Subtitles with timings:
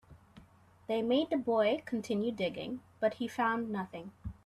[0.87, 4.11] They made the boy continue digging, but he found nothing.